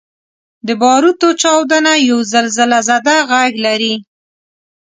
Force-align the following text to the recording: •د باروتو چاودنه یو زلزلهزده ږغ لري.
•د 0.67 0.69
باروتو 0.81 1.29
چاودنه 1.41 1.93
یو 2.09 2.17
زلزلهزده 2.31 3.15
ږغ 3.29 3.53
لري. 3.65 3.95